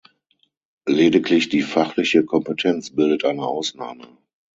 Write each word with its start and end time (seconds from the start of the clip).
Lediglich 0.87 1.49
die 1.49 1.61
fachliche 1.61 2.25
Kompetenz 2.25 2.89
bildet 2.95 3.23
eine 3.23 3.45
Ausnahme. 3.45 4.17